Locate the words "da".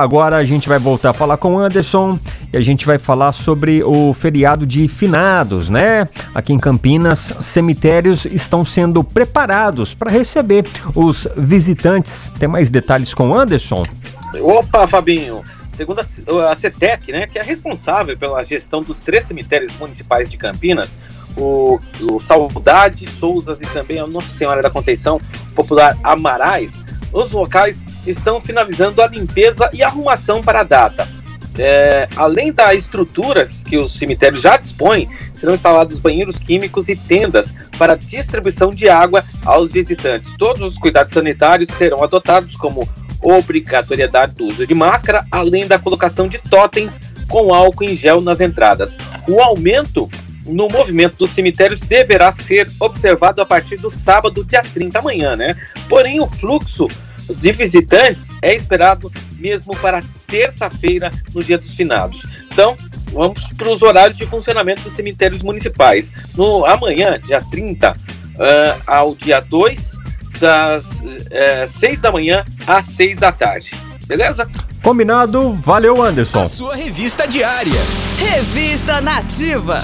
24.62-24.70, 32.52-32.72, 45.66-45.78, 72.00-72.12, 73.18-73.32